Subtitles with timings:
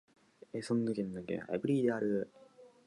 [0.53, 2.31] エソンヌ県の県都はエヴリーである